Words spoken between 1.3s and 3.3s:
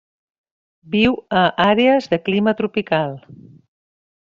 a àrees de clima tropical.